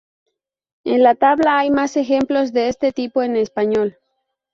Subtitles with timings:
[0.83, 3.99] En la tabla hay más ejemplos de este tipo en español.